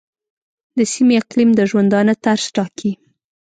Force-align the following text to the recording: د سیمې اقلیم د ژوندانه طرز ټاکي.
د 0.77 0.79
سیمې 0.93 1.15
اقلیم 1.21 1.49
د 1.55 1.61
ژوندانه 1.69 2.13
طرز 2.23 2.45
ټاکي. 2.55 2.91